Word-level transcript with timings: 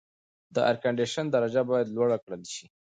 د 0.55 0.57
اېرکنډیشن 0.67 1.25
درجه 1.29 1.61
باید 1.69 1.93
لوړه 1.95 2.17
کړل 2.23 2.43
شي. 2.53 2.65